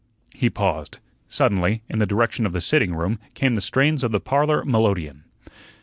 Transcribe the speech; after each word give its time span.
He 0.33 0.49
paused. 0.49 0.97
Suddenly, 1.29 1.83
in 1.87 1.99
the 1.99 2.07
direction 2.07 2.47
of 2.47 2.53
the 2.53 2.59
sitting 2.61 2.95
room, 2.95 3.19
came 3.35 3.53
the 3.53 3.61
strains 3.61 4.03
of 4.03 4.11
the 4.11 4.19
parlor 4.19 4.65
melodeon. 4.65 5.25